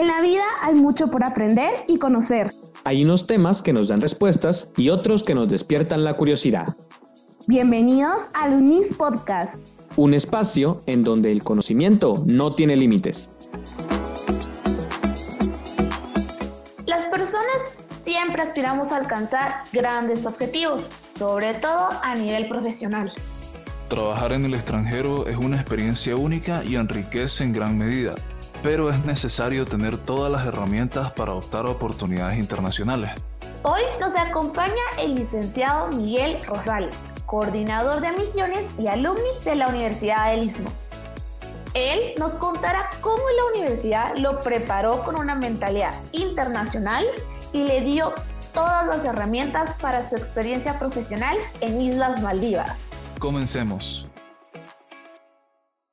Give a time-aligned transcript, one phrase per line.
[0.00, 2.54] En la vida hay mucho por aprender y conocer.
[2.84, 6.74] Hay unos temas que nos dan respuestas y otros que nos despiertan la curiosidad.
[7.46, 9.56] Bienvenidos al UNIS Podcast.
[9.96, 13.30] Un espacio en donde el conocimiento no tiene límites.
[16.86, 17.58] Las personas
[18.02, 23.12] siempre aspiramos a alcanzar grandes objetivos, sobre todo a nivel profesional.
[23.88, 28.14] Trabajar en el extranjero es una experiencia única y enriquece en gran medida
[28.62, 33.10] pero es necesario tener todas las herramientas para optar a oportunidades internacionales.
[33.62, 36.94] Hoy nos acompaña el licenciado Miguel Rosales,
[37.26, 40.70] coordinador de admisiones y alumni de la Universidad del Istmo.
[41.74, 47.04] Él nos contará cómo la universidad lo preparó con una mentalidad internacional
[47.52, 48.12] y le dio
[48.52, 52.80] todas las herramientas para su experiencia profesional en Islas Maldivas.
[53.20, 54.09] Comencemos.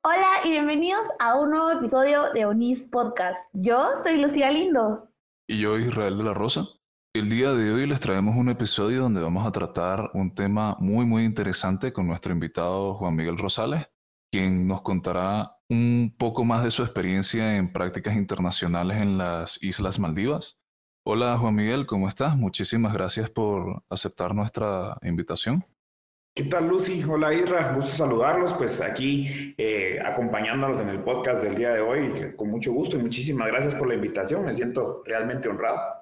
[0.04, 3.50] Hola y bienvenidos a un nuevo episodio de Onis Podcast.
[3.52, 5.10] Yo soy Lucía Lindo.
[5.48, 6.68] Y yo Israel de la Rosa.
[7.12, 11.04] El día de hoy les traemos un episodio donde vamos a tratar un tema muy
[11.04, 13.88] muy interesante con nuestro invitado Juan Miguel Rosales,
[14.30, 19.98] quien nos contará un poco más de su experiencia en prácticas internacionales en las Islas
[19.98, 20.60] Maldivas.
[21.04, 22.36] Hola Juan Miguel, ¿cómo estás?
[22.36, 25.66] Muchísimas gracias por aceptar nuestra invitación.
[26.34, 27.02] ¿Qué tal, Lucy?
[27.02, 27.72] Hola, Isra.
[27.74, 28.54] Gusto saludarlos.
[28.54, 33.02] Pues aquí eh, acompañándonos en el podcast del día de hoy, con mucho gusto y
[33.02, 34.44] muchísimas gracias por la invitación.
[34.44, 35.98] Me siento realmente honrado.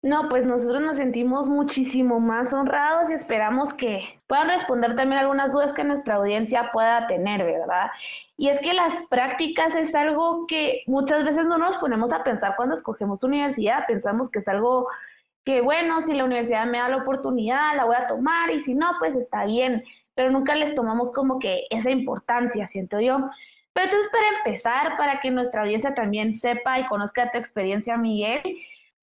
[0.00, 5.52] No, pues nosotros nos sentimos muchísimo más honrados y esperamos que puedan responder también algunas
[5.52, 7.90] dudas que nuestra audiencia pueda tener, ¿verdad?
[8.36, 12.54] Y es que las prácticas es algo que muchas veces no nos ponemos a pensar
[12.56, 14.86] cuando escogemos universidad, pensamos que es algo
[15.48, 18.74] que bueno, si la universidad me da la oportunidad, la voy a tomar y si
[18.74, 19.82] no, pues está bien,
[20.14, 23.30] pero nunca les tomamos como que esa importancia, siento yo.
[23.72, 28.42] Pero entonces para empezar, para que nuestra audiencia también sepa y conozca tu experiencia, Miguel,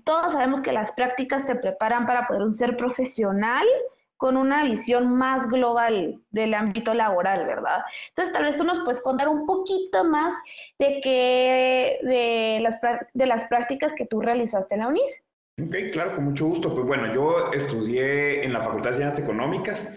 [0.03, 3.66] todos sabemos que las prácticas te preparan para poder ser profesional
[4.18, 7.81] con una visión más global del ámbito laboral, ¿verdad?
[8.09, 10.31] Entonces, tal vez tú nos puedes contar un poquito más
[10.78, 12.80] de que de las,
[13.16, 15.25] de las prácticas que tú realizaste en la UNIS.
[15.58, 16.74] Ok, claro, con mucho gusto.
[16.74, 19.90] Pues bueno, yo estudié en la Facultad de Ciencias Económicas,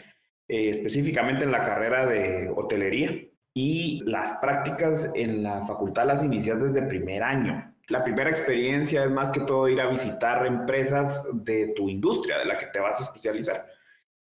[0.47, 6.55] eh, específicamente en la carrera de hotelería, y las prácticas en la facultad las inicié
[6.55, 7.75] desde primer año.
[7.89, 12.45] La primera experiencia es más que todo ir a visitar empresas de tu industria, de
[12.45, 13.67] la que te vas a especializar.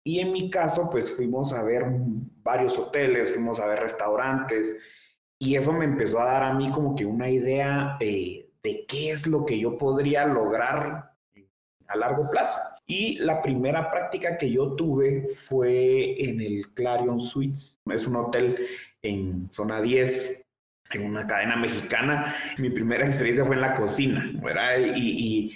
[0.06, 1.84] Y en mi caso, pues fuimos a ver
[2.42, 4.78] varios hoteles, fuimos a ver restaurantes,
[5.40, 9.12] y eso me empezó a dar a mí como que una idea eh, de qué
[9.12, 11.16] es lo que yo podría lograr
[11.88, 12.58] a largo plazo.
[12.86, 17.80] Y la primera práctica que yo tuve fue en el Clarion Suites.
[17.86, 18.66] Es un hotel
[19.02, 20.44] en zona 10,
[20.92, 22.34] en una cadena mexicana.
[22.58, 24.31] Mi primera experiencia fue en la cocina,
[24.96, 25.53] y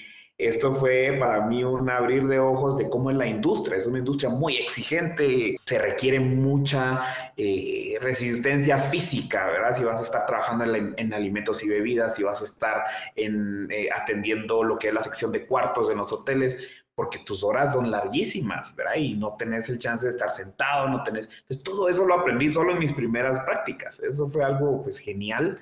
[0.47, 3.77] esto fue para mí un abrir de ojos de cómo es la industria.
[3.77, 9.77] Es una industria muy exigente, se requiere mucha eh, resistencia física, ¿verdad?
[9.77, 12.83] Si vas a estar trabajando en, alimentos y bebidas, si vas a estar
[13.15, 17.43] en, eh, atendiendo lo que es la sección de cuartos en los hoteles, porque tus
[17.43, 18.95] horas son larguísimas, ¿verdad?
[18.95, 21.29] Y no tenés el chance de estar sentado, no tenés...
[21.63, 23.99] Todo eso lo aprendí solo en mis primeras prácticas.
[23.99, 25.59] Eso fue algo, pues, genial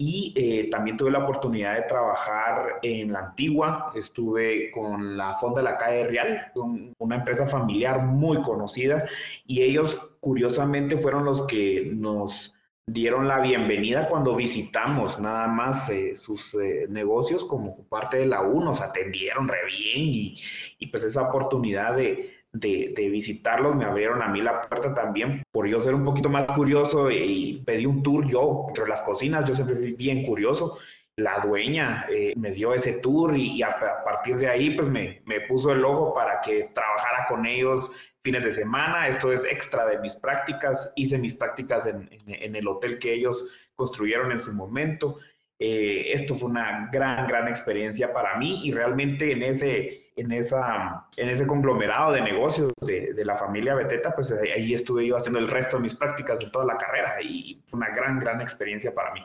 [0.00, 5.60] y eh, también tuve la oportunidad de trabajar en la antigua, estuve con la Fonda
[5.60, 6.52] de la Calle Real,
[6.98, 9.08] una empresa familiar muy conocida,
[9.44, 12.54] y ellos curiosamente fueron los que nos
[12.86, 18.42] dieron la bienvenida cuando visitamos nada más eh, sus eh, negocios como parte de la
[18.42, 20.36] U, nos atendieron re bien y,
[20.78, 25.66] y pues esa oportunidad de, de, visitarlos, me abrieron a mí la puerta también por
[25.66, 29.54] yo ser un poquito más curioso y pedí un tour yo entre las cocinas, yo
[29.54, 30.78] siempre fui bien curioso.
[31.16, 35.40] La dueña eh, me dio ese tour y, a, partir de ahí pues me, me,
[35.40, 37.90] puso el ojo para que trabajara con ellos
[38.22, 39.08] fines de semana.
[39.08, 40.92] Esto es extra de mis prácticas.
[40.94, 45.18] Hice mis prácticas en, en el hotel que ellos construyeron en su momento.
[45.60, 51.06] Eh, esto fue una gran, gran experiencia para mí y realmente en ese, en esa,
[51.16, 55.38] en ese conglomerado de negocios de, de la familia Beteta, pues ahí estuve yo haciendo
[55.38, 58.94] el resto de mis prácticas de toda la carrera y fue una gran, gran experiencia
[58.94, 59.20] para mí.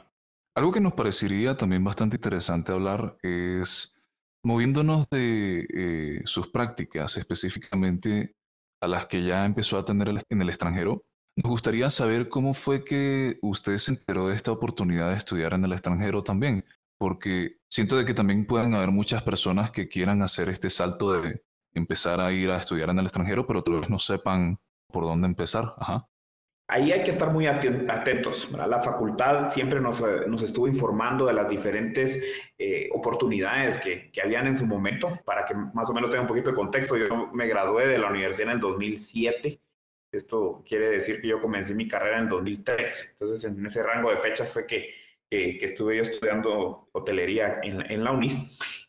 [0.56, 3.96] Algo que nos parecería también bastante interesante hablar es
[4.44, 8.36] moviéndonos de eh, sus prácticas específicamente
[8.82, 11.04] a las que ya empezó a tener en el extranjero.
[11.38, 15.66] Nos gustaría saber cómo fue que usted se enteró de esta oportunidad de estudiar en
[15.66, 16.66] el extranjero también,
[17.04, 21.44] porque siento de que también pueden haber muchas personas que quieran hacer este salto de
[21.74, 24.58] empezar a ir a estudiar en el extranjero, pero tal vez no sepan
[24.88, 25.76] por dónde empezar.
[25.80, 26.08] Ajá.
[26.70, 28.50] ahí hay que estar muy atentos.
[28.54, 30.02] La facultad siempre nos,
[30.42, 32.18] estuvo informando de las diferentes
[32.58, 35.12] eh, oportunidades que, que, habían en su momento.
[35.26, 38.12] Para que más o menos tenga un poquito de contexto, yo me gradué de la
[38.12, 39.60] universidad en el 2007.
[40.14, 43.10] Esto quiere decir que yo comencé mi carrera en el 2003.
[43.12, 44.90] Entonces, en ese rango de fechas fue que,
[45.60, 48.38] que, estuve yo estudiando hotelería en, en la UNIS.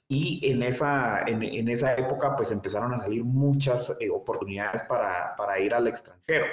[0.09, 5.59] Y en esa, en, esa época, pues empezaron a salir muchas eh, oportunidades para, para
[5.59, 6.45] ir al extranjero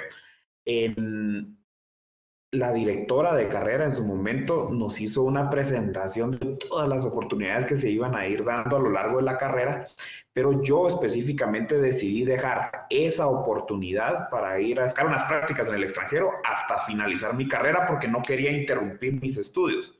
[2.52, 7.64] la directora de carrera en su momento nos hizo una presentación de todas las oportunidades
[7.64, 9.88] que se iban a ir dando a lo largo de la carrera,
[10.34, 15.84] pero yo específicamente decidí dejar esa oportunidad para ir a buscar unas prácticas en el
[15.84, 19.98] extranjero hasta finalizar mi carrera porque no quería interrumpir mis estudios.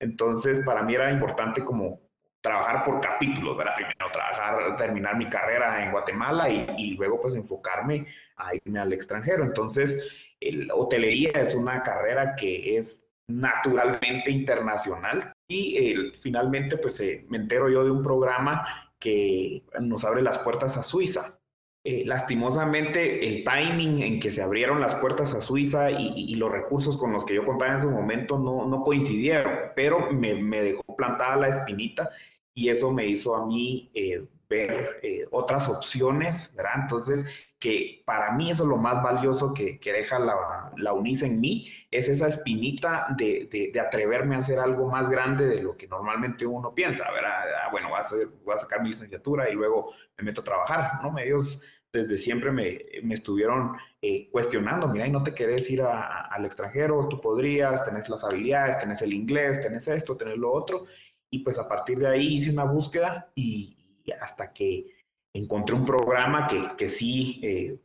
[0.00, 2.00] Entonces, para mí era importante como
[2.40, 3.74] trabajar por capítulos, ¿verdad?
[3.74, 8.92] Primero trabajar, terminar mi carrera en Guatemala y, y luego pues enfocarme a irme al
[8.92, 9.44] extranjero.
[9.44, 17.36] Entonces, el, hotelería es una carrera que es naturalmente internacional y finalmente pues eh, me
[17.36, 21.38] entero yo de un programa que nos abre las puertas a Suiza.
[21.84, 26.96] Eh, lastimosamente, el timing en que se abrieron las puertas a Suiza y, los recursos
[26.96, 31.36] con los que yo contaba en ese momento no, coincidieron, pero me, me, dejó plantada
[31.36, 32.10] la espinita
[32.52, 36.72] y eso me hizo a mí eh, ver eh, otras opciones, ¿verdad?
[36.82, 37.26] Entonces,
[37.58, 41.40] que para mí eso es lo más valioso que, que deja la, la, UNIS en
[41.40, 45.88] mí, es esa espinita de, de, atreverme a hacer algo más grande de lo que
[45.88, 47.46] normalmente uno piensa, ¿verdad?
[47.64, 50.44] Ah, bueno, voy a, hacer, voy a sacar mi licenciatura y luego me meto a
[50.44, 51.18] trabajar, ¿no?
[51.18, 51.60] Ellos
[51.92, 56.44] desde siempre me, me estuvieron eh, cuestionando, mira, y no te querés ir a, al
[56.44, 60.84] extranjero, tú podrías, tenés las habilidades, tenés el inglés, tenés esto, tenés lo otro,
[61.30, 63.77] y pues a partir de ahí hice una búsqueda y,
[64.12, 64.86] hasta que
[65.32, 67.78] encontré un programa que, que sí, eh,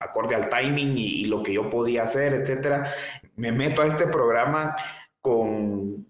[0.00, 2.92] acorde al timing y, lo que yo podía hacer, etcétera,
[3.36, 4.76] me meto a este programa
[5.20, 6.06] con...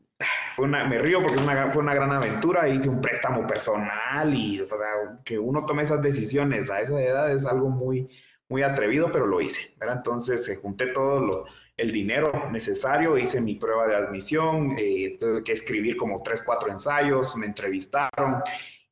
[0.54, 4.58] Fue una, me río porque una, fue una gran aventura, hice un préstamo personal y
[4.62, 8.08] o sea, que uno tome esas decisiones a esa edad es algo muy,
[8.48, 9.74] muy atrevido, pero lo hice.
[9.78, 9.98] ¿verdad?
[9.98, 11.44] Entonces se junté todo lo,
[11.76, 16.70] el dinero necesario, hice mi prueba de admisión, eh, tuve que escribir como tres, cuatro
[16.70, 18.42] ensayos, me entrevistaron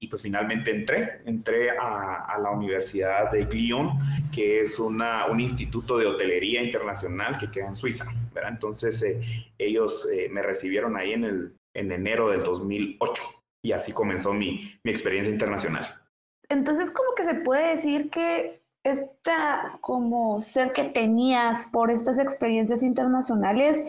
[0.05, 3.89] y pues finalmente entré, entré a, la Universidad de Lyon,
[4.35, 8.05] que es una, un instituto de hotelería internacional que queda en Suiza.
[8.47, 9.19] Entonces eh,
[9.57, 13.23] ellos eh, me recibieron ahí en, el, en enero del 2008
[13.63, 15.87] y así comenzó mi, mi experiencia internacional.
[16.51, 22.83] Entonces, ¿cómo que se puede decir que esta como ser que tenías por estas experiencias
[22.83, 23.83] internacionales,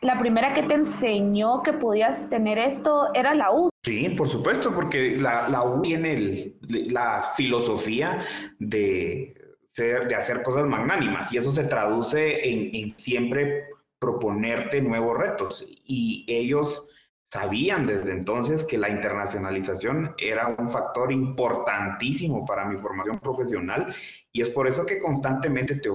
[0.00, 3.68] la primera que te enseñó que podías tener esto era la U.
[3.84, 6.54] Sí, por supuesto, porque la, la U tiene
[6.90, 8.22] la filosofía
[8.58, 9.34] de,
[9.76, 13.66] de hacer cosas magnánimas y eso se traduce en, en siempre
[13.98, 16.87] proponerte nuevos retos y ellos
[17.30, 23.94] sabían desde entonces que la internacionalización era un factor importantísimo para mi formación profesional
[24.32, 25.90] y es por eso que constantemente te,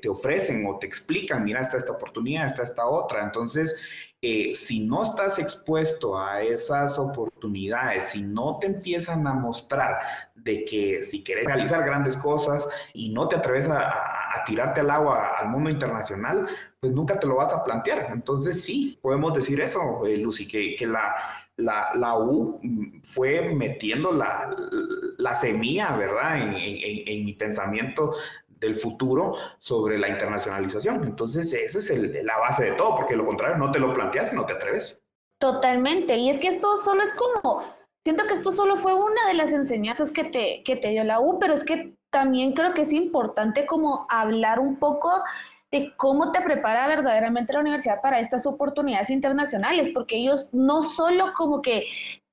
[0.00, 3.22] te, ofrecen o te explican, mira, está esta oportunidad, está esta otra.
[3.22, 3.74] Entonces,
[4.22, 9.98] eh, si no estás expuesto a esas oportunidades, si no te empiezan a mostrar
[10.34, 15.38] de que si quieres realizar grandes cosas y no te atreves a tirarte al agua
[15.38, 16.46] al mundo internacional,
[16.80, 18.08] pues nunca te lo vas a plantear.
[18.12, 21.14] Entonces sí, podemos decir eso, eh, Lucy, que, que la,
[21.56, 22.60] la, la, U
[23.02, 24.54] fue metiendo la,
[25.18, 28.12] la semilla, ¿verdad?, en, en, en, mi pensamiento
[28.48, 31.04] del futuro sobre la internacionalización.
[31.04, 34.32] Entonces, esa es el, la base de todo, porque lo contrario, no te lo planteas
[34.32, 35.02] no te atreves.
[35.38, 37.62] Totalmente, y es que esto solo es como,
[38.04, 41.20] siento que esto solo fue una de las enseñanzas que te, que te dio la
[41.20, 45.22] U, pero es que también creo que es importante como hablar un poco
[45.70, 51.34] de cómo te prepara verdaderamente la universidad para estas oportunidades internacionales, porque ellos no solo
[51.36, 51.84] como que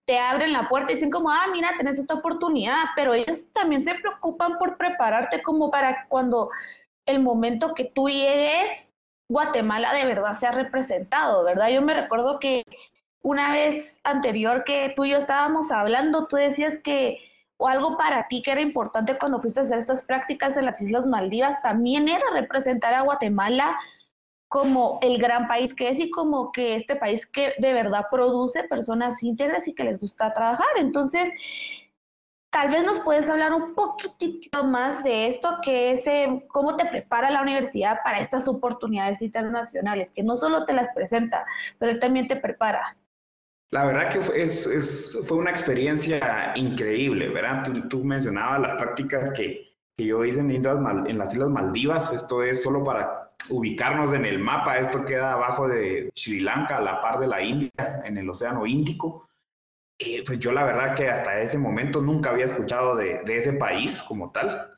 [0.06, 3.84] te abren la puerta y dicen como, ah, mira, tenés esta oportunidad, pero ellos también
[3.84, 6.50] se preocupan por prepararte como para cuando
[7.06, 8.90] el momento que tú llegues,
[9.28, 11.68] Guatemala de verdad sea representado, ¿verdad?
[11.72, 12.64] Yo me recuerdo que
[13.22, 17.18] una vez anterior que tú y yo estábamos hablando, tú decías que
[17.64, 20.82] o algo para ti que era importante cuando fuiste a hacer estas prácticas en las
[20.82, 23.78] Islas Maldivas, también era representar a Guatemala
[24.50, 28.66] como el gran país que es y como que este país que de verdad produce
[28.66, 30.68] personas íntegras y que les gusta trabajar.
[30.76, 31.32] Entonces,
[32.50, 36.84] tal vez nos puedes hablar un poquitito más de esto, que es eh, cómo te
[36.84, 41.46] prepara la universidad para estas oportunidades internacionales, que no solo te las presenta,
[41.80, 42.98] pero también te prepara.
[43.74, 47.64] La verdad que fue, es, fue una experiencia increíble, ¿verdad?
[47.90, 52.62] Tú, mencionabas las prácticas que, que, yo hice en, en las Islas Maldivas, esto es
[52.62, 57.18] solo para ubicarnos en el mapa, esto queda abajo de Sri Lanka, a la par
[57.18, 57.72] de la India,
[58.06, 59.28] en el Océano Índico.
[59.98, 64.04] Eh, pues yo la verdad que hasta ese momento nunca había escuchado de, ese país
[64.04, 64.72] como tal.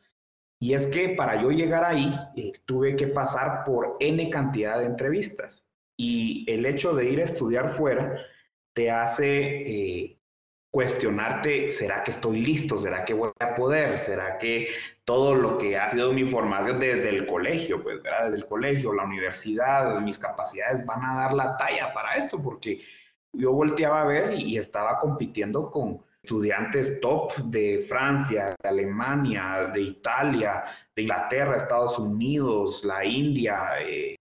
[0.58, 4.86] Y es que para yo llegar ahí eh, tuve que pasar por N cantidad de
[4.86, 5.68] entrevistas.
[5.98, 8.22] Y el hecho de ir a estudiar fuera
[8.76, 10.20] te hace eh,
[10.70, 12.78] cuestionarte, ¿será que estoy listo?
[12.78, 13.98] ¿Será que voy a poder?
[13.98, 14.68] ¿Será que
[15.06, 19.06] todo lo que ha sido mi formación desde el colegio, pues, desde el colegio, la
[19.06, 22.44] universidad, mis capacidades van a dar la talla para esto?
[22.44, 22.82] Porque
[23.32, 29.80] yo volteaba a ver y estaba compitiendo con estudiantes top de Francia, de Alemania, de
[29.80, 33.80] Italia, de Inglaterra, Estados Unidos, la India.
[33.80, 34.16] Eh,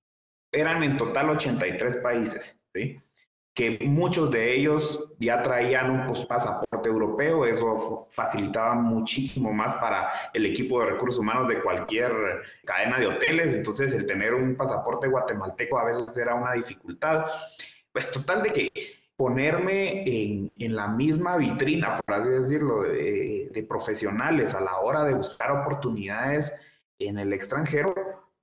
[0.52, 3.00] eran en total 83 países, ¿sí?
[3.54, 10.44] Que muchos de ellos ya traían un pasaporte europeo, eso facilitaba muchísimo más para el
[10.46, 12.12] equipo de recursos humanos de cualquier
[12.64, 17.26] cadena de hoteles, entonces el tener un pasaporte guatemalteco a veces era una dificultad.
[17.92, 18.72] Pues total de que
[19.16, 25.52] ponerme en, la misma vitrina, por así decirlo, de, profesionales a la hora de buscar
[25.52, 26.52] oportunidades
[26.98, 27.94] en el extranjero,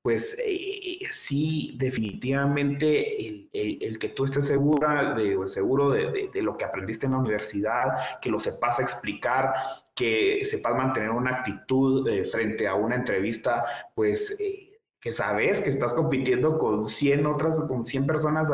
[0.02, 7.06] pues eh, sí, definitivamente el, que tú estés segura de, seguro de, lo que aprendiste
[7.06, 9.54] en la universidad, que lo sepas explicar,
[9.96, 13.66] que sepas mantener una actitud eh, frente a una entrevista,
[13.96, 14.36] pues...
[14.40, 14.68] Eh,
[15.04, 18.50] que sabes que estás compitiendo con 100 otras, con 100 personas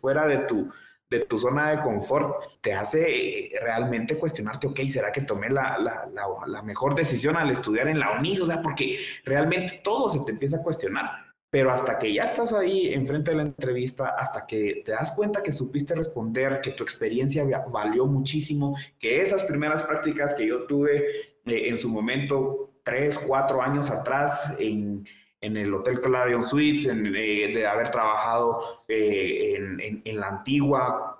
[0.00, 0.70] fuera de tu,
[1.10, 5.76] de tu zona de confort, te hace eh, realmente cuestionarte, ok, ¿será que tomé la,
[5.78, 6.08] la,
[6.46, 8.40] la, mejor decisión al estudiar en la UNIS?
[8.42, 11.10] O sea, porque realmente todo se te empieza a cuestionar.
[11.50, 15.42] Pero hasta que ya estás ahí enfrente de la entrevista, hasta que te das cuenta
[15.42, 21.08] que supiste responder, que tu experiencia valió muchísimo, que esas primeras prácticas que yo tuve
[21.46, 25.04] eh, en su momento, tres, cuatro años atrás, en,
[25.40, 29.56] en el Hotel Clarion Suites, eh, de haber trabajado eh,
[30.04, 31.16] en, la antigua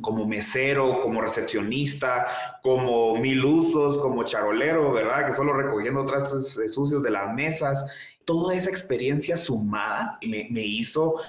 [0.00, 2.26] como mesero, como recepcionista,
[2.62, 5.26] como mil usos, como charolero, ¿verdad?
[5.26, 7.94] Que solo recogiendo trastes eh, sucios de las mesas.
[8.24, 11.20] Toda esa experiencia sumada me, me hizo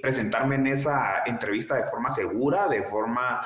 [0.00, 3.44] presentarme en esa entrevista de forma segura, de forma,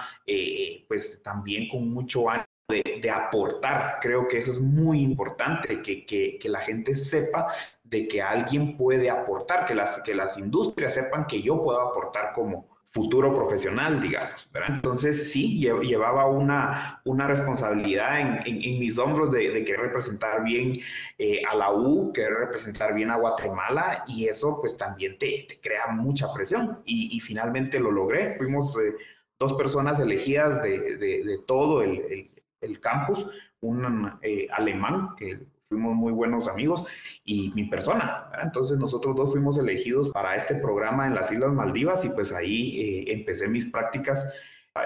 [0.88, 3.98] pues también con mucho ánimo de, aportar.
[4.02, 7.46] Creo que eso es muy importante, que, que, que, la gente sepa
[7.90, 12.32] de que alguien puede aportar, que las, que las industrias sepan que yo puedo aportar
[12.34, 14.48] como futuro profesional, digamos.
[14.52, 14.76] ¿verdad?
[14.76, 20.72] Entonces sí, llevaba una, una responsabilidad en, en, mis hombros de, de, querer representar bien
[21.18, 25.60] eh, a la U, querer representar bien a Guatemala y eso pues también te, te
[25.60, 28.32] crea mucha presión y, y, finalmente lo logré.
[28.32, 28.94] Fuimos eh,
[29.38, 32.30] dos personas elegidas de, de, todo el,
[32.60, 33.26] el campus,
[33.60, 36.84] un eh, alemán que fuimos muy buenos amigos
[37.24, 38.30] y mi persona.
[38.42, 42.80] Entonces nosotros dos fuimos elegidos para este programa en las Islas Maldivas y pues ahí
[42.80, 44.26] eh, empecé mis prácticas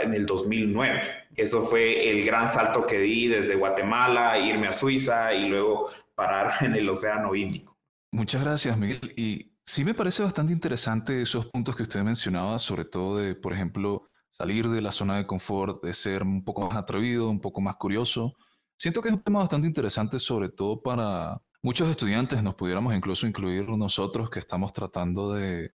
[0.02, 1.02] en el 2009.
[1.36, 6.52] Eso fue el gran salto que di desde Guatemala, irme a Suiza y luego parar
[6.64, 7.76] en el Océano Índico.
[8.10, 9.12] Muchas gracias, Miguel.
[9.16, 13.52] Y sí me parece bastante interesante esos puntos que usted mencionaba, sobre todo de, por
[13.52, 17.60] ejemplo, salir de la zona de confort, de ser un poco más atrevido, un poco
[17.60, 18.34] más curioso.
[18.82, 23.28] Siento que es un tema bastante interesante, sobre todo para muchos estudiantes, nos pudiéramos incluso
[23.28, 25.72] incluir nosotros que estamos tratando de,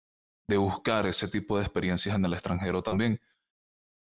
[0.47, 3.19] buscar ese tipo de experiencias en el extranjero también.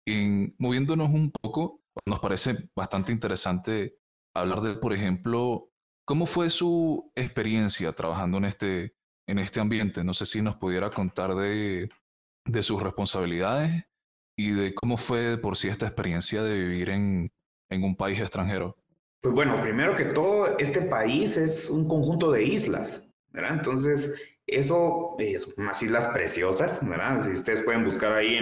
[0.05, 3.95] Y moviéndonos un poco, nos parece bastante interesante
[4.35, 5.69] hablar de, por ejemplo,
[6.05, 8.95] cómo fue su experiencia trabajando en este,
[9.29, 10.03] en este ambiente.
[10.03, 11.89] No sé si nos pudiera contar de,
[12.45, 13.85] de sus responsabilidades
[14.37, 17.31] y de cómo fue por sí esta experiencia de vivir en,
[17.69, 18.75] en un país extranjero.
[19.21, 23.55] Pues bueno, primero que todo, este país es un conjunto de islas, ¿verdad?
[23.55, 24.13] Entonces,
[24.47, 27.23] eso es unas islas preciosas, ¿verdad?
[27.25, 28.35] Si ustedes pueden buscar ahí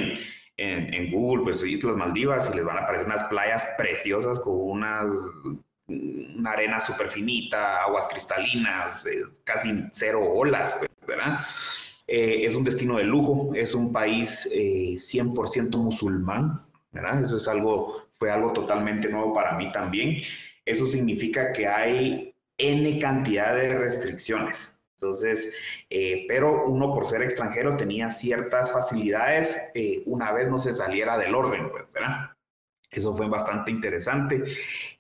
[0.58, 4.54] en, en, Google, pues Islas Maldivas, y les van a aparecer unas playas preciosas con
[4.56, 5.12] unas,
[5.88, 11.40] una arena súper finita, aguas cristalinas, eh, casi cero olas, pues, ¿verdad?
[12.08, 17.22] Eh, es un destino de lujo, es un país 100% eh, musulmán, ¿verdad?
[17.22, 20.22] Eso es algo, fue algo totalmente nuevo para mí también.
[20.68, 24.78] Eso significa que hay N cantidad de restricciones.
[24.96, 25.54] Entonces,
[25.90, 29.58] eh, pero uno por ser extranjero tenía ciertas facilidades
[30.06, 32.32] una vez no se saliera del orden, pues, ¿verdad?
[32.92, 34.44] Eso fue bastante interesante.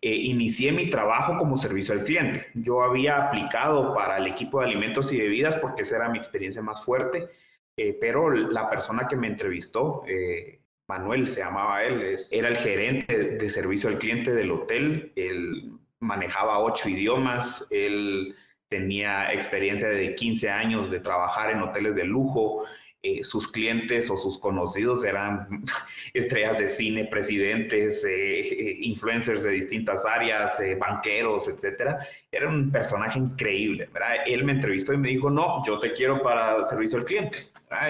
[0.02, 2.48] Eh, inicié mi trabajo como servicio al cliente.
[2.54, 6.62] Yo había aplicado para el equipo de alimentos y bebidas porque esa era mi experiencia
[6.62, 7.30] más fuerte,
[7.78, 13.36] eh, pero la persona que me entrevistó, eh, Manuel se llamaba él, era el gerente
[13.38, 15.12] de servicio al cliente del hotel.
[15.15, 18.36] Él manejaba ocho idiomas, él
[18.70, 22.63] tenía experiencia de 15 años de trabajar en hoteles de lujo,
[23.03, 25.63] eh, sus clientes o sus conocidos eran
[26.13, 32.00] estrellas de cine, presidentes, eh, eh, influencers de distintas áreas, banqueros, etcétera.
[32.32, 34.15] Era un personaje increíble, ¿verdad?
[34.25, 37.38] Él me entrevistó y me dijo, no, yo te quiero para servicio al cliente.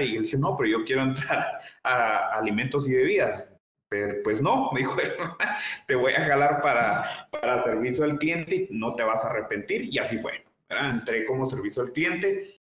[0.02, 3.52] Y yo dije, no, pero yo quiero entrar a alimentos y bebidas.
[3.90, 4.96] Pero, pues no, me dijo,
[5.88, 9.86] te voy a jalar para, para servicio al cliente, no te vas a arrepentir.
[9.86, 10.44] Y así fue.
[10.70, 12.58] Entré como servicio al cliente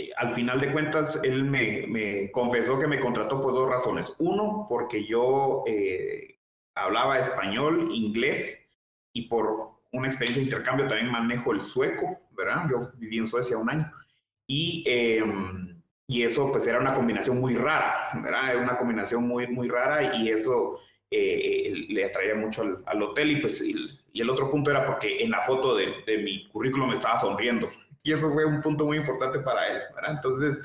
[0.00, 4.14] eh, al final de cuentas, él me, confesó que me contrató por dos razones.
[4.18, 6.38] Uno, porque yo eh,
[6.74, 8.58] hablaba español, inglés
[9.12, 12.66] y por una experiencia de intercambio también manejo el sueco, ¿verdad?
[12.70, 13.92] Yo viví en Suecia un año.
[14.46, 15.69] Y, em,
[16.10, 18.50] y eso pues era una combinación muy rara, ¿verdad?
[18.50, 23.30] Era una combinación muy, muy rara y eso eh, le atraía mucho al, hotel.
[23.30, 26.88] Y pues y, el otro punto era porque en la foto de, de mi currículum
[26.88, 27.68] me estaba sonriendo
[28.02, 29.82] y eso fue un punto muy importante para él.
[29.94, 30.14] ¿verdad?
[30.16, 30.58] Entonces,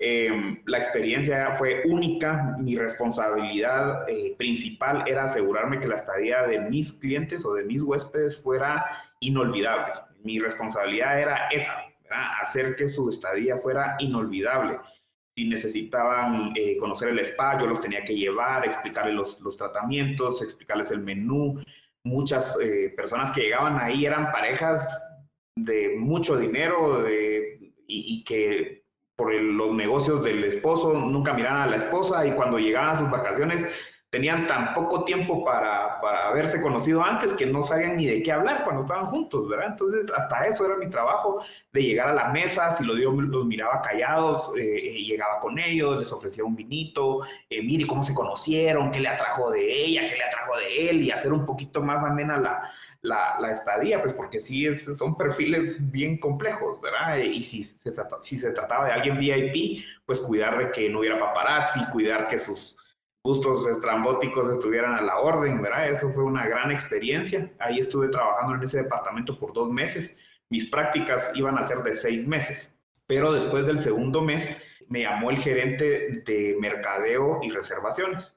[0.00, 6.60] em, la experiencia fue única, mi responsabilidad eh, principal era asegurarme que la estadía de
[6.60, 8.84] mis clientes o de mis huéspedes fuera
[9.20, 9.94] inolvidable.
[10.22, 14.78] Mi responsabilidad era esa, hacer que su estadía fuera inolvidable.
[15.36, 20.42] Si necesitaban eh, conocer el spa, yo los tenía que llevar, explicarles los, los tratamientos,
[20.42, 21.60] explicarles el menú.
[22.04, 25.10] Muchas eh, personas que llegaban ahí eran parejas
[25.56, 28.84] de mucho dinero y, que
[29.16, 33.10] por los negocios del esposo nunca miraban a la esposa y cuando llegaban a sus
[33.10, 33.66] vacaciones
[34.10, 38.32] tenían tan poco tiempo para, para, haberse conocido antes que no sabían ni de qué
[38.32, 39.68] hablar cuando estaban juntos, ¿verdad?
[39.68, 43.80] Entonces, hasta eso era mi trabajo, de llegar a la mesa, si los, los miraba
[43.82, 48.90] callados, eh, eh, llegaba con ellos, les ofrecía un vinito, eh, mire cómo se conocieron,
[48.90, 52.04] qué le atrajo de ella, qué le atrajo de él, y hacer un poquito más
[52.04, 52.68] amena la,
[53.02, 57.18] la, estadía, pues porque sí es, son perfiles bien complejos, ¿verdad?
[57.18, 61.18] Y si se, si se trataba de alguien VIP, pues cuidar de que no hubiera
[61.18, 62.76] paparazzi, cuidar que sus
[63.22, 65.88] gustos estrambóticos estuvieran a la orden, ¿verdad?
[65.88, 67.50] Eso fue una gran experiencia.
[67.58, 70.16] Ahí estuve trabajando en ese departamento por dos meses.
[70.48, 75.30] Mis prácticas iban a ser de seis meses, pero después del segundo mes me llamó
[75.30, 78.36] el gerente de mercadeo y reservaciones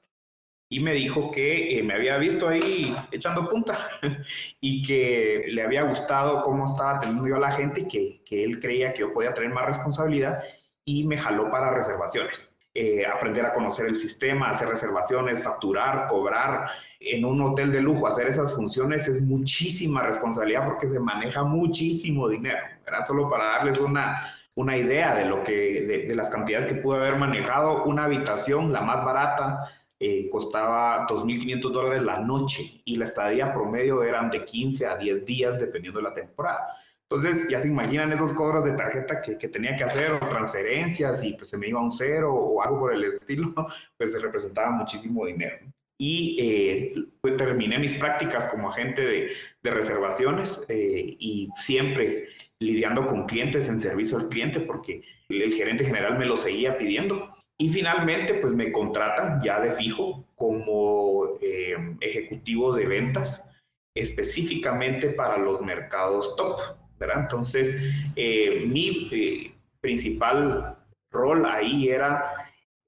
[0.68, 3.90] y me dijo que eh, me había visto ahí echando punta
[4.60, 8.44] y que le había gustado cómo estaba teniendo yo a la gente y que, que
[8.44, 10.42] él creía que yo podía tener más responsabilidad
[10.84, 12.53] y me jaló para reservaciones.
[12.76, 16.68] Eh, aprender a conocer el sistema, hacer reservaciones, facturar, cobrar.
[16.98, 22.28] En un hotel de lujo, hacer esas funciones es muchísima responsabilidad porque se maneja muchísimo
[22.28, 22.58] dinero.
[22.84, 24.20] Era solo para darles una,
[24.56, 27.84] una idea de, lo que, de, de las cantidades que pude haber manejado.
[27.84, 34.02] Una habitación, la más barata, eh, costaba 2.500 dólares la noche y la estadía promedio
[34.02, 36.76] eran de 15 a 10 días dependiendo de la temporada.
[37.14, 41.22] Entonces, ya se imaginan esos cobros de tarjeta que, que, tenía que hacer o transferencias
[41.22, 43.54] y pues se me iba un cero o algo por el estilo,
[43.96, 45.58] pues se representaba muchísimo dinero.
[45.96, 49.30] Y eh, pues, terminé mis prácticas como agente de,
[49.62, 52.26] de reservaciones eh, y siempre
[52.60, 57.30] lidiando con clientes en servicio al cliente porque el gerente general me lo seguía pidiendo.
[57.60, 63.48] Y finalmente, pues me contratan ya de fijo como eh, ejecutivo de ventas
[63.96, 66.60] específicamente para los mercados top,
[67.00, 67.76] Entonces,
[68.16, 70.76] eh, mi eh, principal
[71.10, 72.24] rol ahí era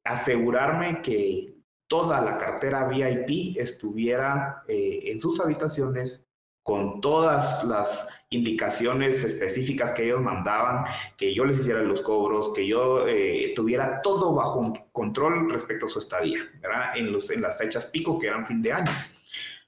[0.05, 1.55] asegurarme que
[1.89, 6.27] toda la cartera VIP estuviera en sus habitaciones
[6.67, 10.85] con todas las indicaciones específicas que ellos mandaban,
[11.17, 15.89] que yo les hiciera los cobros, que yo eh, tuviera todo bajo control respecto a
[15.89, 16.97] su estadía, ¿verdad?
[16.97, 18.91] En, los, en las fechas pico que eran fin de año.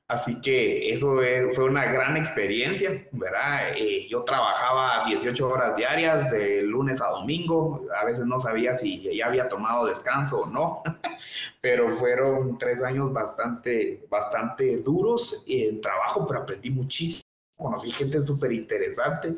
[0.08, 1.16] Así que eso
[1.52, 3.76] fue una gran experiencia, ¿verdad?
[3.76, 9.02] Eh, yo trabajaba 18 horas diarias de lunes a domingo, a veces no sabía si
[9.14, 10.82] ya había tomado descanso o no,
[11.60, 18.52] pero fueron tres años bastante, bastante duros en trabajo, pero aprendí muchísimo, conocí gente súper
[18.52, 19.36] interesante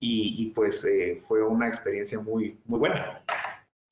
[0.00, 3.22] y, pues eh, fue una experiencia muy, muy buena.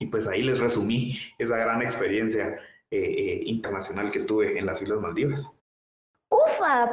[0.01, 2.59] Y pues ahí les resumí esa gran experiencia
[2.91, 5.49] eh, internacional que tuve en las Islas Maldivas.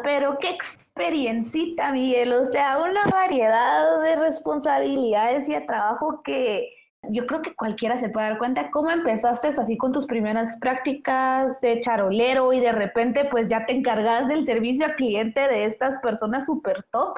[0.03, 2.33] Pero qué experiencita, Miguel.
[2.33, 6.69] O sea, una variedad de responsabilidades y de trabajo que
[7.09, 8.71] yo creo que cualquiera se puede dar cuenta.
[8.71, 13.73] ¿Cómo empezaste así con tus primeras prácticas de charolero y de repente pues ya te
[13.73, 17.17] encargas del servicio al cliente de estas personas súper top?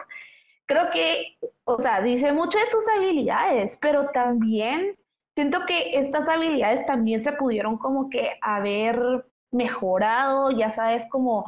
[0.65, 4.95] Creo que, o sea, dice mucho de tus habilidades, pero también
[5.35, 11.45] siento que estas habilidades también se pudieron como que haber mejorado, ya sabes, como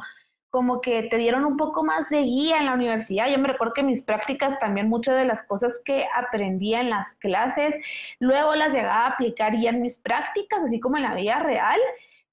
[0.50, 3.28] como que te dieron un poco más de guía en la universidad.
[3.28, 7.16] Yo me recuerdo que mis prácticas también muchas de las cosas que aprendía en las
[7.16, 7.76] clases,
[8.18, 11.80] luego las llegaba a aplicar ya en mis prácticas, así como en la vida real.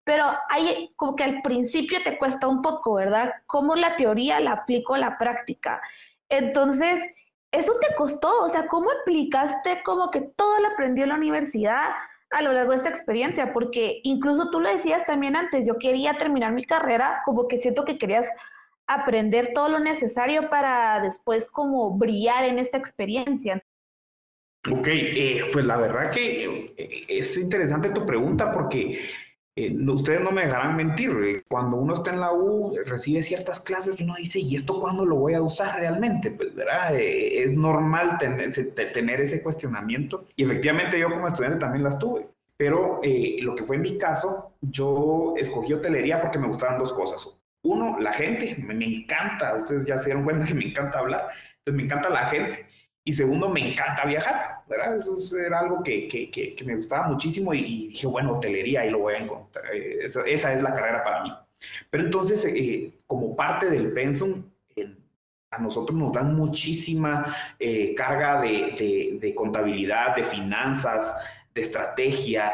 [0.04, 3.34] Pero hay como que al principio te cuesta un poco, ¿verdad?
[3.48, 5.82] Cómo la teoría la aplico a la práctica.
[6.30, 7.02] Entonces,
[7.52, 11.90] eso te costó, o sea, ¿cómo aplicaste como que todo lo aprendió en la universidad
[12.32, 13.54] a lo largo de esta experiencia?
[13.54, 17.86] Porque incluso tú lo decías también antes, yo quería terminar mi carrera, como que siento
[17.86, 18.28] que querías
[18.88, 23.64] aprender todo lo necesario para después como brillar en esta experiencia.
[24.72, 29.00] Ok, eh, pues la verdad que eh, es interesante tu pregunta porque
[29.58, 33.62] eh, ustedes no me dejarán mentir, eh, cuando uno está en la U recibe ciertas
[33.62, 36.32] clases y uno dice, ¿y esto cuándo lo voy a usar realmente?
[36.32, 36.94] Pues, ¿verdad?
[36.94, 42.28] Eh, es normal tener, tener, ese cuestionamiento y efectivamente yo como estudiante también las tuve.
[42.58, 43.02] Pero
[43.42, 47.38] lo que fue en mi caso, yo escogí hotelería porque me gustaban dos cosas.
[47.64, 51.32] Uno, la gente, me, me encanta, ustedes ya se dieron cuenta que me encanta hablar,
[51.58, 52.66] entonces me encanta la gente.
[53.08, 54.98] Y segundo, me encanta viajar, ¿verdad?
[54.98, 58.98] Eso era algo que, que, que, me gustaba muchísimo y, dije, bueno, hotelería, ahí lo
[58.98, 59.64] voy a encontrar.
[59.76, 61.32] Eh, esa es la carrera para mí.
[61.92, 64.44] Pero entonces, eh, como parte del pensum,
[65.52, 71.16] a nosotros nos dan muchísima eh, carga de, de, de, contabilidad, de finanzas,
[71.54, 72.52] de estrategia,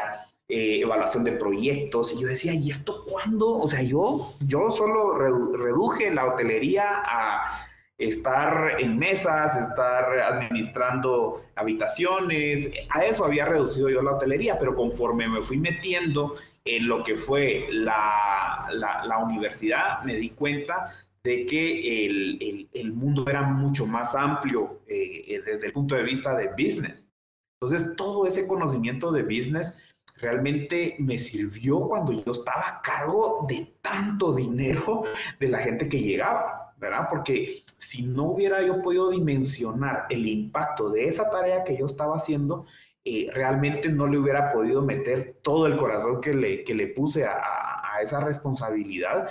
[0.48, 2.12] evaluación de proyectos.
[2.12, 3.56] Y yo decía, ¿y esto cuándo?
[3.56, 7.71] O sea, yo, yo solo reduje la hotelería a
[8.08, 15.28] estar en mesas, estar administrando habitaciones, a eso había reducido yo la hotelería, pero conforme
[15.28, 16.34] me fui metiendo
[16.64, 20.86] en lo que fue la, la, universidad, me di cuenta
[21.24, 26.34] de que el, el, mundo era mucho más amplio eh, desde el punto de vista
[26.34, 27.08] de business.
[27.60, 29.76] Entonces, todo ese conocimiento de business
[30.16, 35.02] realmente me sirvió cuando yo estaba a cargo de tanto dinero
[35.38, 36.61] de la gente que llegaba.
[36.82, 37.06] ¿Verdad?
[37.08, 42.16] Porque si no hubiera yo podido dimensionar el impacto de esa tarea que yo estaba
[42.16, 42.66] haciendo,
[43.04, 47.24] eh, realmente no le hubiera podido meter todo el corazón que le, que le puse
[47.24, 49.28] a, a, esa responsabilidad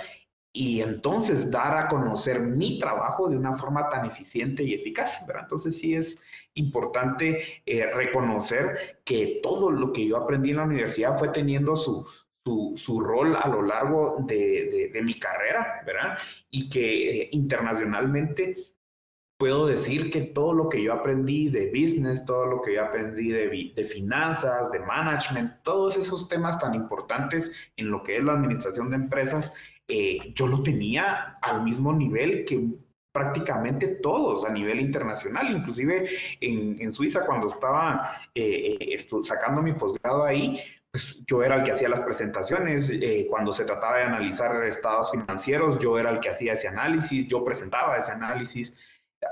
[0.50, 5.42] y entonces dar a conocer mi trabajo de una forma tan eficiente y eficaz, ¿verdad?
[5.44, 6.18] Entonces sí es
[6.54, 12.06] importante eh, reconocer que todo lo que yo aprendí en la universidad fue teniendo su,
[12.44, 16.18] su, su, rol a lo largo de, de, mi carrera, ¿verdad?
[16.50, 18.56] Y que eh, internacionalmente
[19.38, 23.28] puedo decir que todo lo que yo aprendí de business, todo lo que yo aprendí
[23.28, 28.34] de, de, finanzas, de management, todos esos temas tan importantes en lo que es la
[28.34, 29.52] administración de empresas,
[29.88, 32.68] eh, yo lo tenía al mismo nivel que
[33.12, 36.08] prácticamente todos a nivel internacional, inclusive
[36.40, 40.58] en, Suiza cuando estaba eh, sacando mi posgrado ahí,
[40.92, 45.10] pues yo era el que hacía las presentaciones, eh, cuando se trataba de analizar estados
[45.10, 48.78] financieros, yo era el que hacía ese análisis, yo presentaba ese análisis.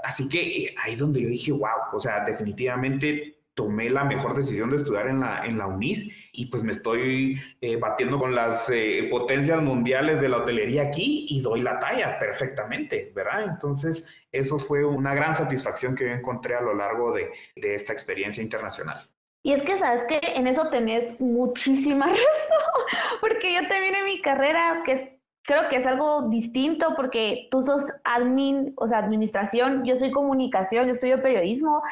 [0.02, 4.34] Así que eh, ahí es donde yo dije, wow, o sea, definitivamente tomé la mejor
[4.34, 8.34] decisión de estudiar en la, en la UNIS y pues me estoy eh, batiendo con
[8.34, 8.70] las
[9.10, 13.44] potencias mundiales de la hotelería aquí y doy la talla perfectamente, ¿verdad?
[13.44, 17.92] Entonces, eso fue una gran satisfacción que yo encontré a lo largo de, de esta
[17.92, 19.10] experiencia internacional.
[19.42, 24.20] Y es que sabes que en eso tenés muchísima razón, porque yo también en mi
[24.20, 29.96] carrera, que creo que es algo distinto, porque tú sos admin, o sea, administración, yo
[29.96, 31.82] soy comunicación, yo estudio periodismo,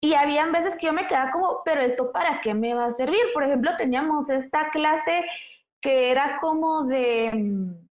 [0.00, 2.94] y habían veces que yo me quedaba como, pero esto para qué me va a
[2.94, 3.20] servir?
[3.34, 5.24] Por ejemplo, teníamos esta clase
[5.80, 7.87] que era como de mm,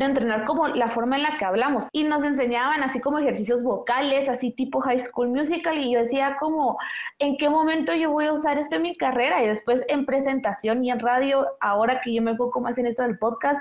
[0.00, 1.86] de entrenar como la forma en la que hablamos.
[1.92, 6.36] Y nos enseñaban así como ejercicios vocales, así tipo High School Musical, y yo decía
[6.40, 6.78] como,
[7.18, 9.42] ¿en qué momento yo voy a usar esto en mi carrera?
[9.42, 13.02] Y después en presentación y en radio, ahora que yo me enfoco más en esto
[13.02, 13.60] del podcast,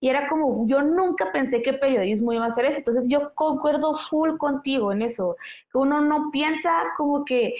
[0.00, 2.78] y era como, yo nunca pensé que periodismo iba a hacer eso.
[2.78, 5.36] Entonces yo concuerdo full contigo en eso,
[5.72, 7.54] uno no piensa como que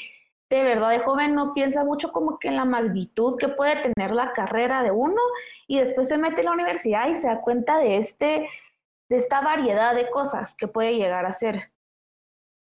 [0.57, 4.15] de verdad de joven no piensa mucho como que en la magnitud que puede tener
[4.15, 5.21] la carrera de uno
[5.67, 8.49] y después se mete en la universidad y se da cuenta de este
[9.09, 11.71] de esta variedad de cosas que puede llegar a ser.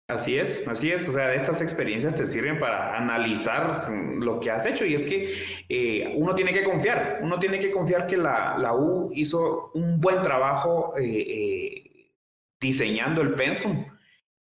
[0.08, 4.66] Así es, así es, o sea, estas experiencias te sirven para analizar lo que has
[4.66, 5.32] hecho y es que
[5.70, 10.02] eh, uno tiene que confiar, uno tiene que confiar que la, la U hizo un
[10.02, 12.12] buen trabajo eh, eh,
[12.60, 13.86] diseñando el pensum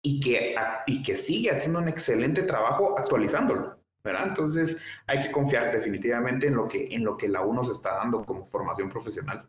[0.03, 0.55] y que,
[0.87, 3.79] y que sigue haciendo un excelente trabajo actualizándolo.
[4.05, 4.29] ¿verdad?
[4.29, 7.95] Entonces hay que confiar definitivamente en lo que, en lo que la U nos está
[7.95, 9.49] dando como formación profesional.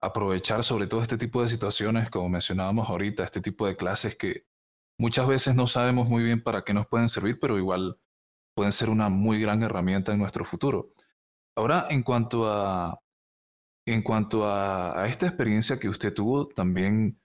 [0.00, 4.46] Aprovechar sobre todo este tipo de situaciones, como mencionábamos ahorita, este tipo de clases que
[4.98, 8.00] muchas veces no sabemos muy bien para qué nos pueden servir, pero igual
[8.54, 10.92] pueden ser una muy gran herramienta en nuestro futuro.
[11.56, 12.98] Ahora, en cuanto a
[13.86, 17.20] en cuanto a, esta experiencia que usted tuvo, también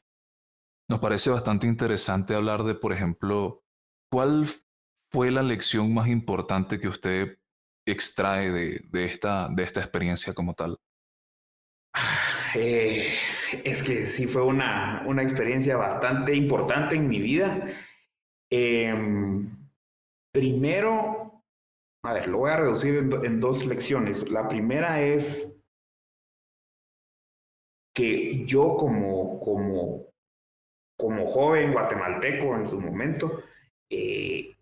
[0.90, 3.64] nos parece bastante interesante hablar de, por ejemplo,
[4.12, 4.48] cuál
[5.12, 7.40] fue la lección más importante que usted
[7.86, 10.78] extrae de, esta, de esta experiencia como tal.
[12.56, 13.14] Eh,
[13.64, 17.64] es que sí fue una, experiencia bastante importante en mi vida.
[18.50, 19.70] Em,
[20.34, 21.44] primero,
[22.04, 24.30] a ver, lo voy a reducir en, dos lecciones.
[24.30, 25.54] La primera es
[27.94, 30.07] que yo como,
[30.98, 33.44] como joven guatemalteco en su momento,
[33.90, 34.58] eh,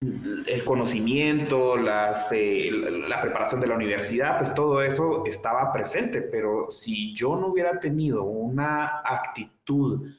[0.00, 7.14] el conocimiento, eh, la preparación de la universidad, pues todo eso estaba presente, pero si
[7.14, 10.10] yo no hubiera tenido una actitud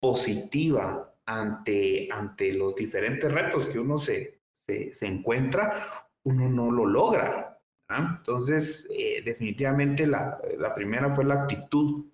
[0.00, 5.84] positiva ante, ante los diferentes retos que uno se, se, encuentra,
[6.24, 7.58] uno no lo logra.
[7.88, 12.06] Entonces, eh, definitivamente la, la, primera fue la actitud.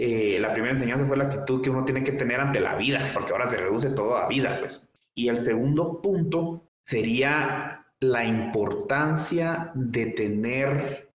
[0.00, 3.10] Eh, la primera enseñanza fue la actitud que uno tiene que tener ante la vida,
[3.12, 4.88] porque ahora se reduce todo a vida, pues.
[5.16, 11.10] Y el segundo punto sería la importancia de tener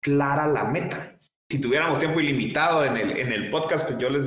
[0.00, 1.18] clara la meta.
[1.50, 4.24] Si tuviéramos tiempo ilimitado en el, en el podcast, pues yo les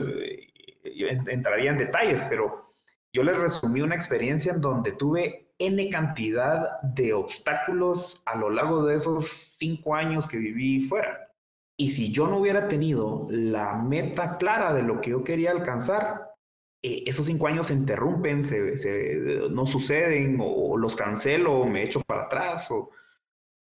[1.28, 2.66] entraría en detalles, pero
[3.14, 8.84] yo les resumí una experiencia en donde tuve N cantidad de obstáculos a lo largo
[8.84, 11.31] de esos cinco años que viví fuera.
[11.78, 16.32] Y si yo no hubiera tenido la meta clara de lo que yo quería alcanzar,
[16.84, 18.76] eh, esos cinco años se interrumpen, se,
[19.50, 22.70] no suceden, o, los cancelo, o me echo para atrás,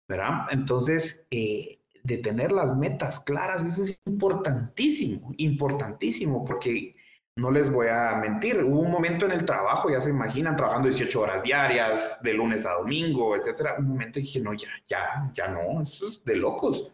[0.08, 0.46] ¿verdad?
[0.50, 6.94] Entonces, eh, de tener las metas claras, eso es importantísimo, importantísimo, porque
[7.36, 10.88] no les voy a mentir, hubo un momento en el trabajo, ya se imaginan, trabajando
[10.88, 15.48] 18 horas diarias, de lunes a domingo, etcétera, un momento dije, no, ya, ya, ya
[15.48, 16.92] no, eso es de locos,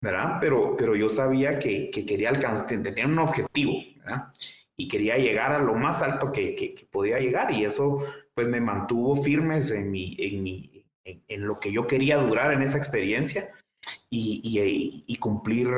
[0.00, 0.38] ¿verdad?
[0.40, 4.32] Pero, pero yo sabía que, que quería alcanzar, tenía un objetivo, ¿verdad?
[4.80, 7.98] y quería llegar a lo más alto que, podía llegar y eso
[8.32, 12.62] pues me mantuvo firmes en, mi, en, mi, en, lo que yo quería durar en
[12.62, 13.50] esa experiencia
[14.08, 14.40] y,
[15.06, 15.68] y, cumplir,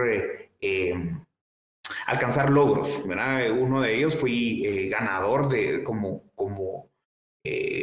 [0.61, 1.16] eh,
[2.06, 3.04] alcanzar logros.
[3.04, 3.50] ¿verdad?
[3.50, 6.88] Uno de ellos fui eh, ganador de, como, como
[7.44, 7.82] eh,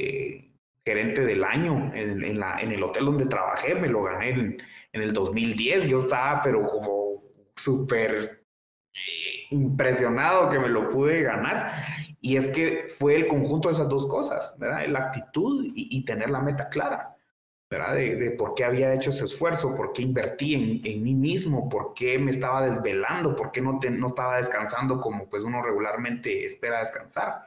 [0.90, 4.58] gerente del año en, en, la, en el hotel donde trabajé, me lo gané en,
[4.94, 7.22] en el 2010, yo estaba pero como
[7.56, 8.44] súper
[9.52, 11.84] impresionado que me lo pude ganar.
[12.22, 14.88] Y es que fue el conjunto de esas dos cosas, ¿verdad?
[14.88, 17.16] La actitud y, tener la meta clara,
[17.70, 17.94] ¿verdad?
[17.94, 22.18] De, por qué había hecho ese esfuerzo, por qué invertí en, mí mismo, por qué
[22.18, 27.44] me estaba desvelando, por qué no, no estaba descansando como pues uno regularmente espera descansar,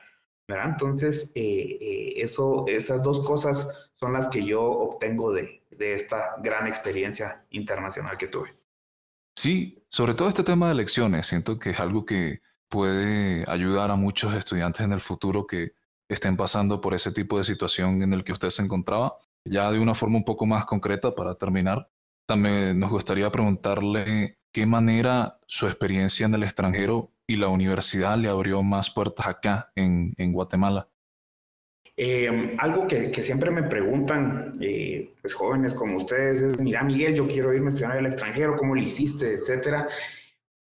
[0.48, 0.70] ¿verdad?
[0.70, 6.36] Entonces, eh, eh, eso, esas dos cosas son las que yo obtengo de, de esta
[6.42, 8.56] gran experiencia internacional que tuve.
[9.34, 13.96] Sí, sobre todo este tema de elecciones, siento que es algo que puede ayudar a
[13.96, 15.72] muchos estudiantes en el futuro que
[16.08, 19.18] estén pasando por ese tipo de situación en el que usted se encontraba.
[19.44, 21.88] Ya de una forma un poco más concreta para terminar,
[22.26, 28.28] también nos gustaría preguntarle qué manera su experiencia en el extranjero y la universidad le
[28.28, 30.88] abrió más puertas acá en, en Guatemala.
[31.96, 37.26] Eh, algo que, siempre me preguntan, eh, pues jóvenes como ustedes, es, mira Miguel, yo
[37.26, 39.32] quiero irme a estudiar al extranjero, ¿cómo lo hiciste?
[39.32, 39.88] Etcétera.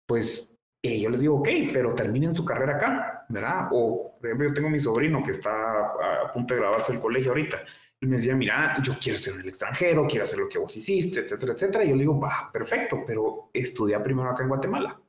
[0.06, 0.50] Pues
[0.82, 3.68] eh, yo les digo, ok, pero terminen su carrera acá, ¿verdad?
[3.72, 5.80] O, por ejemplo, yo tengo mi sobrino que está
[6.22, 7.62] a punto de grabarse el colegio ahorita.
[8.00, 10.74] Y me decía, mira, yo quiero estudiar en el extranjero, quiero hacer lo que vos
[10.74, 11.84] hiciste, etcétera, etcétera.
[11.84, 15.01] Y yo le digo, va, perfecto, pero estudia primero acá en Guatemala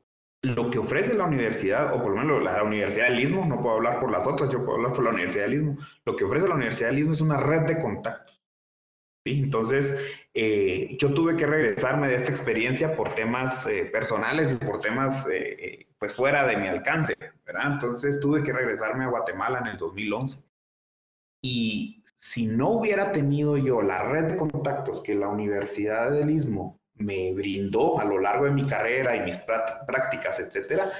[0.43, 3.75] lo que ofrece la universidad, o por lo menos la, Universidad del Istmo, no puedo
[3.75, 6.47] hablar por las otras, yo puedo hablar por la Universidad del Istmo, lo que ofrece
[6.47, 8.41] la Universidad del Istmo es una red de contactos.
[9.25, 9.39] ¿sí?
[9.39, 9.95] Entonces,
[10.33, 15.25] eh, yo tuve que regresarme de esta experiencia por temas eh, personales y por temas
[15.31, 17.73] eh, pues fuera de mi alcance, ¿verdad?
[17.73, 20.43] Entonces tuve que regresarme a Guatemala en el 2011.
[21.41, 26.82] Y si no hubiera tenido yo la red de contactos que la Universidad del Istmo
[26.95, 30.91] me brindó a lo largo de mi carrera y mis prácticas, etcétera,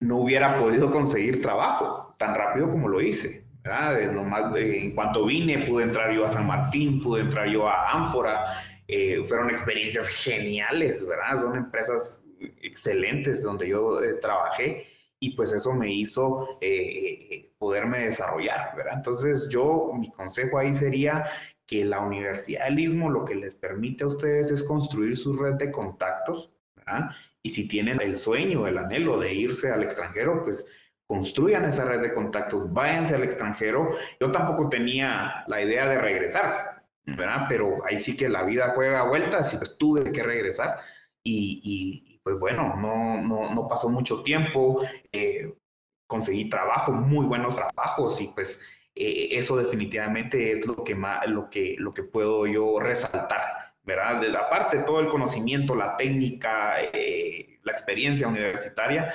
[0.00, 3.44] no hubiera podido conseguir trabajo tan rápido como lo hice.
[3.64, 8.44] en cuanto vine, pude entrar yo a San Martín, pude entrar yo a Ánfora.
[8.86, 11.42] Eh, fueron experiencias geniales, ¿verdad?
[11.42, 12.24] Son empresas
[12.62, 14.84] excelentes donde yo eh, trabajé
[15.20, 18.94] y pues eso me hizo eh, poderme desarrollar, ¿verdad?
[18.96, 21.24] Entonces yo, mi consejo ahí sería
[21.68, 26.50] que la Universidad lo que les permite a ustedes es construir su red de contactos,
[26.74, 27.10] ¿verdad?
[27.42, 30.66] Y si tienen el sueño, el anhelo de irse al extranjero, pues
[31.06, 33.90] construyan esa red de contactos, váyanse al extranjero.
[34.18, 37.44] Yo tampoco tenía la idea de regresar, ¿verdad?
[37.50, 40.78] Pero ahí sí que la vida juega vueltas y pues tuve que regresar
[41.22, 45.54] y, pues bueno, no, no, no, pasó mucho tiempo, eh,
[46.06, 48.58] conseguí trabajo, muy buenos trabajos y pues
[48.98, 53.42] eh, eso definitivamente es lo que, más, lo, que, lo que puedo yo resaltar,
[53.84, 54.20] ¿verdad?
[54.20, 54.48] De la
[54.86, 59.14] todo el conocimiento, la técnica, eh, la experiencia universitaria,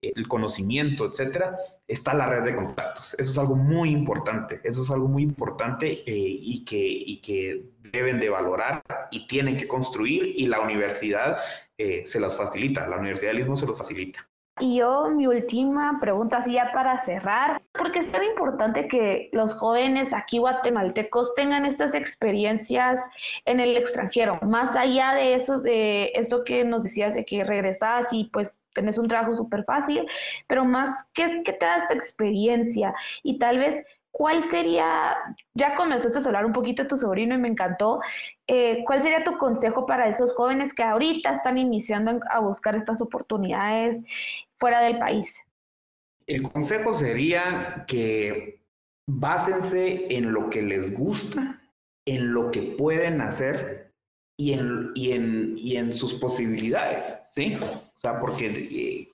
[0.00, 1.56] el conocimiento, etcétera,
[1.88, 3.14] está la red de contactos.
[3.18, 7.64] Eso es algo muy importante, eso es algo muy importante eh, y, que, y que
[7.80, 11.38] deben de valorar y tienen que construir y la universidad
[11.78, 14.28] eh, se las facilita, la Universidad del se los facilita.
[14.60, 19.52] Y yo, mi última pregunta, así ya para cerrar, porque es tan importante que los
[19.54, 23.02] jóvenes aquí guatemaltecos tengan estas experiencias
[23.46, 28.06] en el extranjero, más allá de eso, de esto que nos decías de que regresas
[28.12, 30.06] y pues tenés un trabajo súper fácil,
[30.46, 32.94] pero más, ¿qué, ¿qué te da esta experiencia?
[33.24, 35.16] Y tal vez, ¿cuál sería,
[35.54, 38.00] ya comenzaste a hablar un poquito de tu sobrino y me encantó,
[38.46, 43.02] eh, ¿cuál sería tu consejo para esos jóvenes que ahorita están iniciando a buscar estas
[43.02, 44.04] oportunidades
[44.60, 45.36] fuera del país?
[46.28, 48.62] El consejo sería que
[49.10, 51.60] básense en lo que les gusta,
[52.06, 53.92] en lo que pueden hacer
[54.38, 57.56] y en, y en, y en sus posibilidades, ¿sí?
[57.56, 59.13] O sea, porque eh,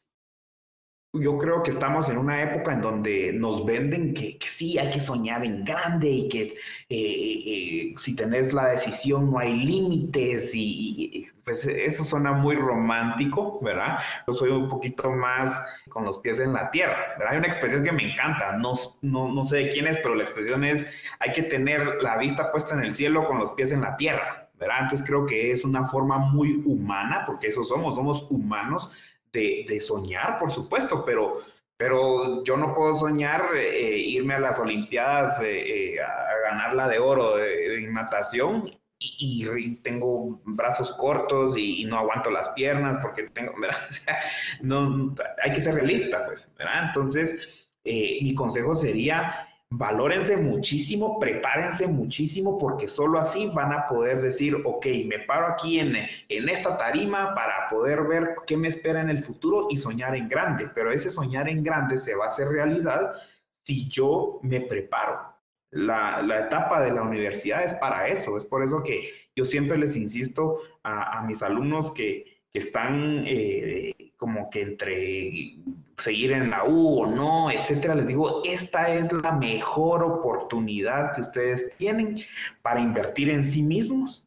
[1.12, 4.90] yo creo que estamos en una época en donde nos venden que, que sí, hay
[4.90, 6.54] que soñar en grande y que eh,
[6.88, 13.98] eh, si tenés la decisión no hay límites y, pues eso suena muy romántico, ¿verdad?
[14.28, 17.32] Yo soy un poquito más con los pies en la tierra, ¿verdad?
[17.32, 20.22] Hay una expresión que me encanta, no, no, no sé de quién es, pero la
[20.22, 20.86] expresión es
[21.18, 24.50] hay que tener la vista puesta en el cielo con los pies en la tierra.
[24.60, 28.90] Entonces creo que es una forma muy humana, porque eso somos, somos humanos,
[29.32, 31.38] de, soñar, por supuesto, pero,
[31.76, 36.88] pero yo no puedo soñar eh, irme a las Olimpiadas eh, eh, a ganar la
[36.88, 43.54] de oro de, natación y, tengo brazos cortos y, no aguanto las piernas porque tengo,
[44.60, 46.84] no, hay que ser realista, pues, ¿verdad?
[46.86, 54.56] Entonces, mi consejo sería valórense muchísimo, prepárense muchísimo, porque solo así van a poder decir,
[54.64, 55.94] ok, me paro aquí en,
[56.28, 60.28] en, esta tarima para poder ver qué me espera en el futuro y soñar en
[60.28, 60.68] grande.
[60.74, 63.14] Pero ese soñar en grande se va a hacer realidad
[63.62, 65.30] si yo me preparo.
[65.72, 69.02] La, la etapa de la universidad es para eso, es por eso que
[69.36, 75.54] yo siempre les insisto a, a mis alumnos que, que están eh, como que entre
[76.00, 81.20] seguir en la U o no, etcétera, les digo, esta es la mejor oportunidad que
[81.20, 82.16] ustedes tienen
[82.62, 84.26] para invertir en sí mismos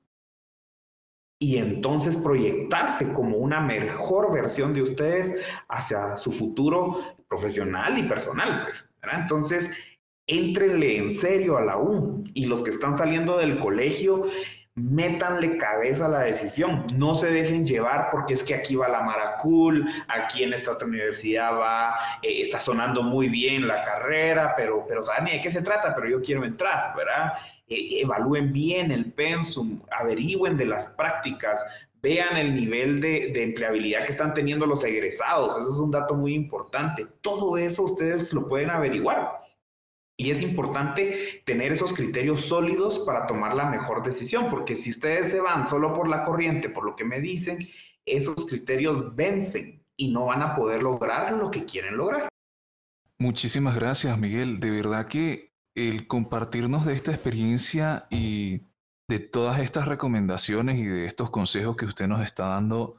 [1.39, 5.36] y entonces proyectarse como una mejor versión de ustedes
[5.67, 9.69] hacia su futuro profesional y personal, pues, Entonces,
[10.27, 14.23] éntrenle en serio a la U y los que están saliendo del colegio,
[14.75, 19.01] métanle cabeza a la decisión, no se dejen llevar porque es que aquí va la
[19.01, 24.86] Maracul, aquí en esta otra universidad va, eh, está sonando muy bien la carrera, pero,
[24.88, 27.33] pero saben de qué se trata, pero yo quiero entrar, ¿verdad?
[27.67, 31.63] Eh, evalúen bien el pensum, averigüen de las prácticas,
[32.01, 36.15] vean el nivel de, de, empleabilidad que están teniendo los egresados, eso es un dato
[36.15, 39.42] muy importante, todo eso ustedes lo pueden averiguar.
[40.17, 45.32] Y es importante tener esos criterios sólidos para tomar la mejor decisión, porque si ustedes
[45.32, 47.60] se van solo por la corriente, por lo que me dicen,
[48.06, 52.30] esos criterios vencen y no van a poder lograr lo que quieren lograr.
[53.17, 54.60] Muchísimas gracias, Miguel.
[54.60, 58.62] De verdad que el compartirnos de esta experiencia y
[59.10, 62.97] de todas estas recomendaciones y de estos consejos que usted nos está dando,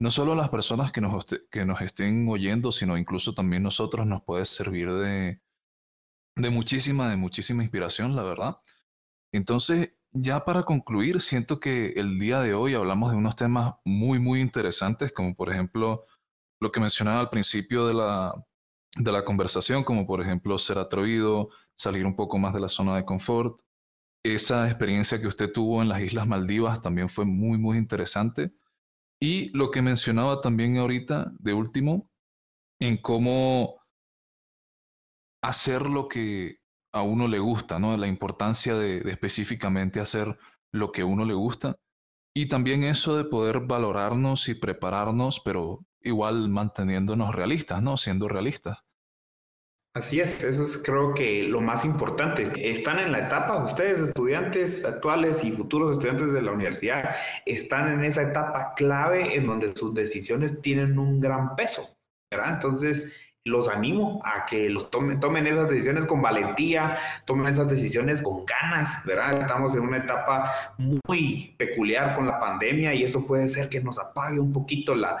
[0.00, 4.06] no solo a las personas que nos, que nos estén oyendo, sino incluso también nosotros
[4.06, 5.40] nos puede servir de,
[6.36, 8.56] de muchísima, de muchísima inspiración, la verdad.
[9.32, 14.18] Entonces, ya para concluir, siento que el día de hoy hablamos de unos temas muy,
[14.18, 16.04] muy interesantes, como por ejemplo
[16.60, 18.34] lo que mencionaba al principio de la,
[18.96, 22.96] de la conversación, como por ejemplo ser atrevido, salir un poco más de la zona
[22.96, 23.60] de confort.
[24.24, 28.52] Esa experiencia que usted tuvo en las Islas Maldivas también fue muy, muy interesante.
[29.20, 32.10] Y lo que mencionaba también ahorita, de último,
[32.80, 33.85] en cómo
[35.48, 36.56] hacer lo que
[36.92, 37.96] a uno le gusta, ¿no?
[37.96, 40.36] La importancia de, específicamente hacer
[40.72, 41.76] lo que a uno le gusta.
[42.34, 47.96] Y también eso de poder valorarnos y prepararnos, pero igual manteniéndonos realistas, ¿no?
[47.96, 48.78] Siendo realistas.
[49.94, 52.50] Así es, eso es creo que lo más importante.
[52.70, 57.16] Están en la etapa, ustedes estudiantes actuales y futuros estudiantes de la universidad,
[57.46, 61.88] están en esa etapa clave en donde sus decisiones tienen un gran peso,
[62.30, 62.54] ¿verdad?
[62.54, 63.10] Entonces,
[63.46, 68.44] los animo a que los tomen, tomen esas decisiones con valentía, tomen esas decisiones con
[68.44, 69.40] ganas, ¿verdad?
[69.40, 74.00] Estamos en una etapa muy peculiar con la pandemia y eso puede ser que nos
[74.00, 75.16] apague un poquito la,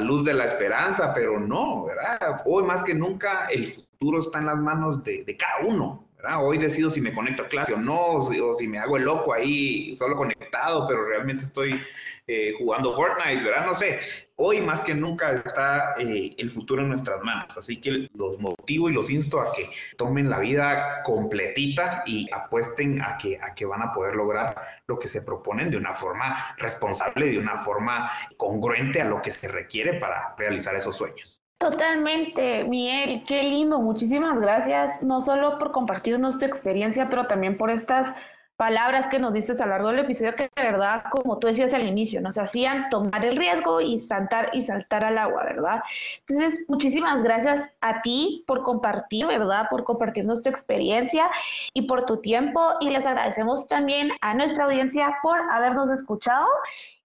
[0.00, 2.42] luz de la esperanza, pero no, ¿verdad?
[2.46, 6.05] Hoy más que nunca el futuro está en las manos de cada uno,
[6.38, 9.32] Hoy decido si me conecto a clase o no, o si, me hago el loco
[9.32, 11.80] ahí solo conectado, pero realmente estoy
[12.26, 13.66] eh, jugando Fortnite, ¿verdad?
[13.66, 14.00] No sé.
[14.36, 18.90] Hoy más que nunca está eh, el futuro en nuestras manos, así que los motivo
[18.90, 23.64] y los insto a que tomen la vida completita y apuesten a que, a que
[23.64, 24.54] van a poder lograr
[24.88, 29.30] lo que se proponen de una forma responsable, de una forma congruente a lo que
[29.30, 31.45] se requiere para realizar esos sueños.
[31.58, 33.80] Totalmente, Miguel, qué lindo.
[33.80, 38.14] Muchísimas gracias, no solo por compartirnos tu experiencia, pero también por estas
[38.56, 41.74] palabras que nos diste a lo largo del episodio que de verdad, como tú decías
[41.74, 45.82] al inicio, nos hacían tomar el riesgo y saltar y saltar al agua, ¿verdad?
[46.26, 49.66] Entonces, muchísimas gracias a ti por compartir, ¿verdad?
[49.70, 51.30] Por compartir nuestra experiencia
[51.74, 56.46] y por tu tiempo y les agradecemos también a nuestra audiencia por habernos escuchado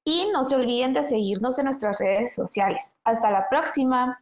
[0.04, 2.98] y no se olviden de seguirnos en nuestras redes sociales.
[3.04, 4.21] Hasta la próxima.